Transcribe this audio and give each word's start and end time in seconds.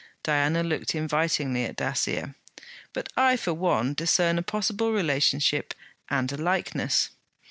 Diana 0.23 0.63
looked 0.63 0.95
invitingly 0.95 1.63
at 1.63 1.75
Dacier. 1.75 2.33
'But 2.91 3.09
I 3.15 3.37
for 3.37 3.53
one 3.53 3.93
discern 3.93 4.39
a 4.39 4.41
possible 4.41 4.91
relationship 4.91 5.75
and 6.09 6.31
a 6.31 6.37
likeness.' 6.37 7.11